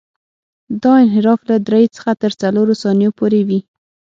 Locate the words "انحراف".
1.03-1.39